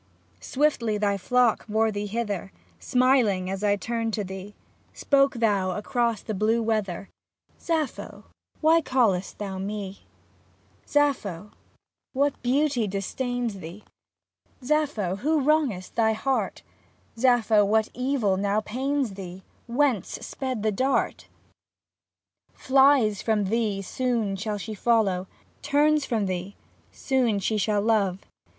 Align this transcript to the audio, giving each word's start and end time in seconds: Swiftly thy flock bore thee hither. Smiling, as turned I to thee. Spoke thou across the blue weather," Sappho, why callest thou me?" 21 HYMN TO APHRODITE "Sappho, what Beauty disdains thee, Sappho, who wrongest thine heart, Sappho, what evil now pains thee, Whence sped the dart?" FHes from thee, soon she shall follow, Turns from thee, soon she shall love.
Swiftly 0.39 0.97
thy 0.97 1.15
flock 1.15 1.67
bore 1.67 1.91
thee 1.91 2.07
hither. 2.07 2.51
Smiling, 2.79 3.51
as 3.51 3.63
turned 3.81 4.15
I 4.15 4.17
to 4.17 4.23
thee. 4.23 4.55
Spoke 4.93 5.35
thou 5.35 5.77
across 5.77 6.23
the 6.23 6.33
blue 6.33 6.59
weather," 6.63 7.07
Sappho, 7.69 8.23
why 8.61 8.81
callest 8.81 9.37
thou 9.37 9.59
me?" 9.59 10.01
21 10.91 11.05
HYMN 11.05 11.13
TO 11.13 11.19
APHRODITE 11.19 11.19
"Sappho, 11.43 11.51
what 12.13 12.41
Beauty 12.41 12.87
disdains 12.87 13.59
thee, 13.59 13.83
Sappho, 14.63 15.17
who 15.17 15.39
wrongest 15.39 15.93
thine 15.93 16.15
heart, 16.15 16.63
Sappho, 17.15 17.63
what 17.63 17.89
evil 17.93 18.37
now 18.37 18.59
pains 18.59 19.11
thee, 19.13 19.43
Whence 19.67 20.13
sped 20.25 20.63
the 20.63 20.71
dart?" 20.71 21.27
FHes 22.67 23.21
from 23.21 23.43
thee, 23.51 23.83
soon 23.83 24.35
she 24.35 24.55
shall 24.57 24.73
follow, 24.75 25.27
Turns 25.61 26.05
from 26.05 26.25
thee, 26.25 26.55
soon 26.91 27.37
she 27.37 27.59
shall 27.59 27.83
love. 27.83 28.21